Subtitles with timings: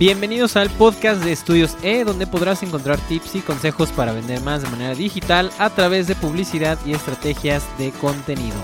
[0.00, 4.62] Bienvenidos al podcast de Estudios E, donde podrás encontrar tips y consejos para vender más
[4.62, 8.56] de manera digital a través de publicidad y estrategias de contenido.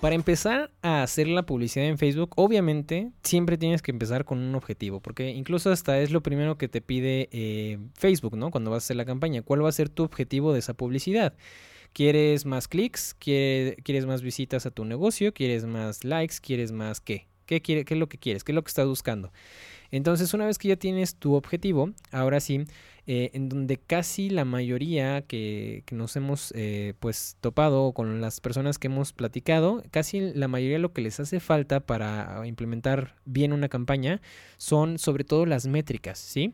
[0.00, 4.56] Para empezar a hacer la publicidad en Facebook, obviamente siempre tienes que empezar con un
[4.56, 8.50] objetivo, porque incluso hasta es lo primero que te pide eh, Facebook, ¿no?
[8.50, 11.36] Cuando vas a hacer la campaña, ¿cuál va a ser tu objetivo de esa publicidad?
[11.92, 13.14] ¿Quieres más clics?
[13.14, 15.32] ¿Quieres más visitas a tu negocio?
[15.32, 16.38] ¿Quieres más likes?
[16.42, 17.28] ¿Quieres más qué?
[17.46, 18.44] ¿Qué, quiere, ¿Qué es lo que quieres?
[18.44, 19.32] ¿Qué es lo que estás buscando?
[19.90, 22.64] Entonces, una vez que ya tienes tu objetivo, ahora sí,
[23.06, 28.78] eh, en donde casi la mayoría que, nos hemos eh, pues topado con las personas
[28.78, 33.68] que hemos platicado, casi la mayoría lo que les hace falta para implementar bien una
[33.68, 34.22] campaña
[34.56, 36.52] son sobre todo las métricas, ¿sí?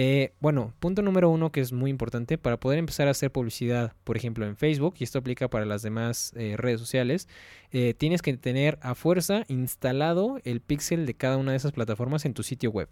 [0.00, 3.94] Eh, bueno, punto número uno que es muy importante para poder empezar a hacer publicidad,
[4.04, 7.26] por ejemplo, en Facebook, y esto aplica para las demás eh, redes sociales,
[7.72, 12.24] eh, tienes que tener a fuerza instalado el pixel de cada una de esas plataformas
[12.26, 12.88] en tu sitio web.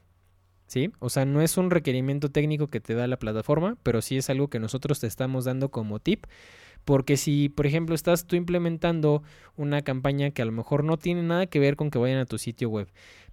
[0.67, 0.91] ¿Sí?
[0.99, 4.29] O sea, no es un requerimiento técnico que te da la plataforma, pero sí es
[4.29, 6.27] algo que nosotros te estamos dando como tip.
[6.85, 9.23] Porque si, por ejemplo, estás tú implementando
[9.57, 12.27] una campaña que a lo mejor no tiene nada que ver con que vayan a
[12.27, 12.89] tu sitio web,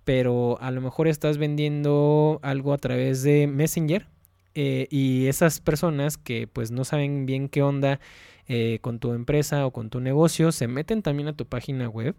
[0.05, 4.07] pero a lo mejor estás vendiendo algo a través de Messenger
[4.55, 7.99] eh, y esas personas que pues no saben bien qué onda
[8.47, 12.15] eh, con tu empresa o con tu negocio se meten también a tu página web.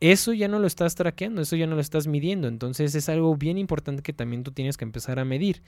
[0.00, 2.46] Eso ya no lo estás traqueando, eso ya no lo estás midiendo.
[2.46, 5.62] Entonces es algo bien importante que también tú tienes que empezar a medir.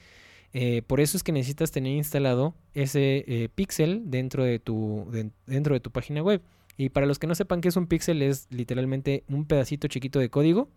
[0.53, 5.07] Eh, por eso es que necesitas tener instalado ese pixel dentro de, tu,
[5.47, 6.41] dentro de tu página web.
[6.77, 10.19] Y para los que no sepan qué es un pixel, es literalmente un pedacito chiquito
[10.19, 10.69] de código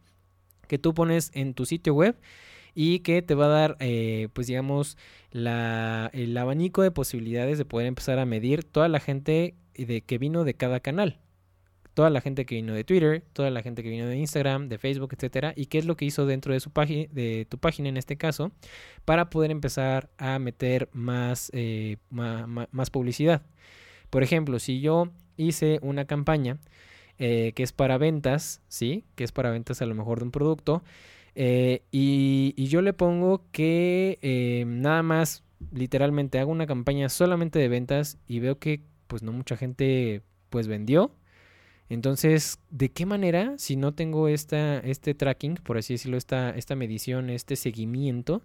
[0.67, 2.17] que tú pones en tu sitio web
[2.75, 4.98] y que te va a dar, eh, pues digamos,
[5.31, 10.19] la, el abanico de posibilidades de poder empezar a medir toda la gente de, que
[10.19, 11.21] vino de cada canal.
[11.95, 14.79] Toda la gente que vino de Twitter, toda la gente que vino de Instagram, de
[14.79, 17.89] Facebook, etcétera, y qué es lo que hizo dentro de su página, de tu página
[17.89, 18.51] en este caso,
[19.05, 23.43] para poder empezar a meter más, eh, más publicidad.
[24.11, 26.59] Por ejemplo, si yo hice una campaña
[27.19, 29.04] eh, que es para ventas, ¿sí?
[29.14, 30.82] Que es para ventas a lo mejor de un producto.
[31.36, 37.69] Eh, y, yo le pongo que eh, nada más, literalmente, hago una campaña solamente de
[37.69, 41.14] ventas y veo que pues no mucha gente pues vendió.
[41.88, 46.75] Entonces, ¿de qué manera, si no tengo esta, este tracking, por así decirlo, esta, esta
[46.75, 48.42] medición, este seguimiento,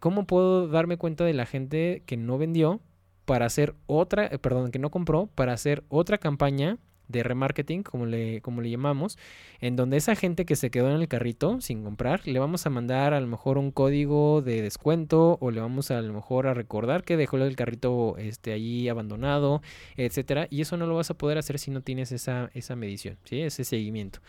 [0.00, 2.80] cómo puedo darme cuenta de la gente que no vendió
[3.24, 6.78] para hacer otra, perdón, que no compró, para hacer otra campaña
[7.12, 9.18] de remarketing, como le, como le llamamos,
[9.60, 12.70] en donde esa gente que se quedó en el carrito sin comprar, le vamos a
[12.70, 16.54] mandar a lo mejor un código de descuento o le vamos a, lo mejor a
[16.54, 19.62] recordar que dejó el carrito este, allí abandonado,
[19.96, 20.48] etcétera.
[20.50, 23.40] Y eso no lo vas a poder hacer si no tienes esa, esa medición, ¿sí?
[23.42, 24.20] ese seguimiento.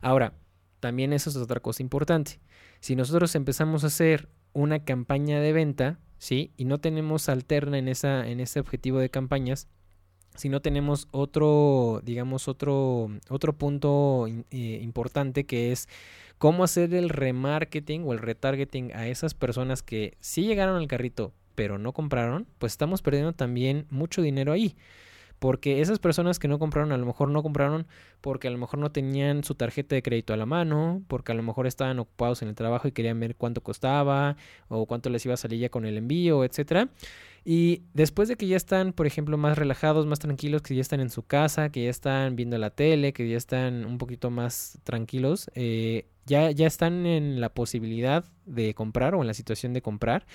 [0.00, 0.34] Ahora,
[0.80, 2.40] también eso es otra cosa importante.
[2.80, 6.52] Si nosotros empezamos a hacer una campaña de venta, ¿sí?
[6.56, 9.68] Y no tenemos alterna en, esa, en ese objetivo de campañas,
[10.38, 15.88] si no tenemos otro, digamos, otro, otro punto eh, importante que es
[16.38, 21.32] cómo hacer el remarketing o el retargeting a esas personas que sí llegaron al carrito
[21.58, 24.76] pero no compraron, pues estamos perdiendo también mucho dinero ahí.
[25.38, 27.86] Porque esas personas que no compraron, a lo mejor no compraron
[28.20, 31.34] porque a lo mejor no tenían su tarjeta de crédito a la mano, porque a
[31.34, 34.36] lo mejor estaban ocupados en el trabajo y querían ver cuánto costaba
[34.68, 36.88] o cuánto les iba a salir ya con el envío, etcétera.
[37.44, 41.00] Y después de que ya están, por ejemplo, más relajados, más tranquilos, que ya están
[41.00, 44.78] en su casa, que ya están viendo la tele, que ya están un poquito más
[44.84, 49.82] tranquilos, eh, ya, ya están en la posibilidad de comprar o en la situación de
[49.82, 50.26] comprar.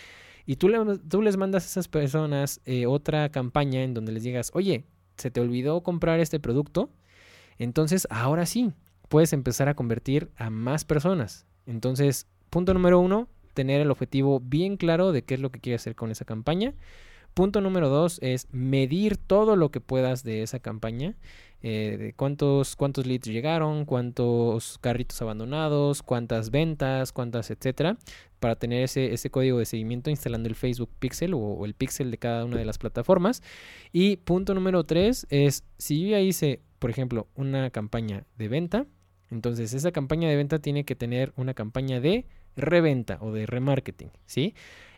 [0.46, 0.70] Y tú,
[1.10, 4.86] tú les mandas a esas personas eh, otra campaña en donde les digas, oye,
[5.18, 6.90] se te olvidó comprar este producto,
[7.58, 8.74] entonces ahora sí,
[9.10, 11.46] puedes empezar a convertir a más personas.
[11.66, 15.82] Entonces, punto número uno, tener el objetivo bien claro de qué es lo que quieres
[15.82, 16.74] hacer con esa campaña.
[17.34, 21.16] Punto número dos es medir todo lo que puedas de esa campaña.
[21.66, 27.98] Eh, cuántos, cuántos leads llegaron, cuántos carritos abandonados, cuántas ventas, cuántas, etcétera,
[28.42, 32.18] para tener ese, ese código de seguimiento instalando el Facebook Pixel o, el Pixel de
[32.18, 33.42] cada una de las plataformas.
[33.94, 38.86] Y punto número tres es, si yo ya hice, por ejemplo, una campaña de venta,
[39.32, 42.26] entonces esa campaña de venta tiene que tener una campaña de
[42.58, 44.54] reventa o de remarketing, ¿sí?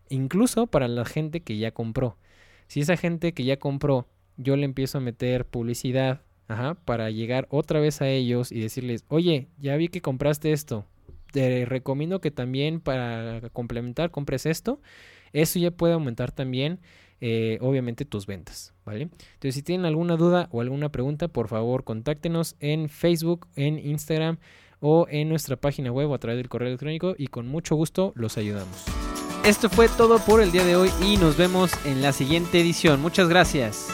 [0.10, 2.18] Incluso para la gente que ya compró.
[2.68, 4.08] Si esa gente que ya compró,
[4.38, 6.22] yo le empiezo a meter publicidad,
[6.86, 10.86] para llegar otra vez a ellos y decirles, oye, ya vi que compraste esto,
[11.32, 14.80] te recomiendo que también para complementar compres esto.
[15.34, 16.80] Eso ya puede aumentar también,
[17.20, 19.10] eh, obviamente, tus ventas, ¿vale?
[19.34, 24.38] Entonces, si tienen alguna duda o alguna pregunta, por favor, contáctenos en Facebook, en Instagram
[24.80, 28.14] o en nuestra página web o a través del correo electrónico y con mucho gusto
[28.16, 28.86] los ayudamos.
[29.44, 33.02] Esto fue todo por el día de hoy y nos vemos en la siguiente edición.
[33.02, 33.90] Muchas gracias.